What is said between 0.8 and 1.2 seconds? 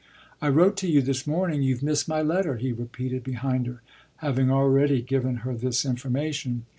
you